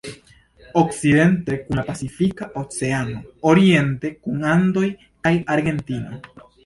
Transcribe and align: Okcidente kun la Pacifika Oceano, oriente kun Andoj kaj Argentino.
Okcidente 0.79 1.57
kun 1.67 1.79
la 1.81 1.83
Pacifika 1.89 2.47
Oceano, 2.61 3.21
oriente 3.53 4.11
kun 4.25 4.49
Andoj 4.55 4.89
kaj 5.29 5.35
Argentino. 5.59 6.19